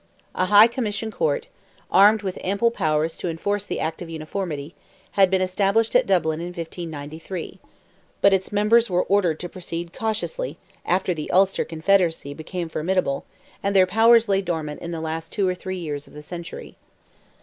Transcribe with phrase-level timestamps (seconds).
[0.33, 1.45] A High Commission Court,
[1.91, 4.73] armed with ample powers to enforce the Act of Uniformity,
[5.11, 7.59] had been established at Dublin in 1593;
[8.19, 13.25] but its members were ordered to proceed cautiously after the Ulster Confederacy became formidable,
[13.61, 16.77] and their powers lay dormant in the last two or three years of the century.